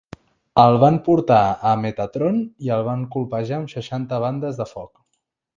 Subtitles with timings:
[0.61, 1.41] El van portar
[1.73, 4.91] a Metatron i el van colpejar amb seixanta bandes de foc.